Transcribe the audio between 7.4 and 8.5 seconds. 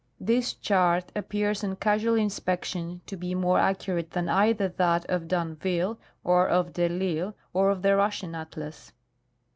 or of the Russian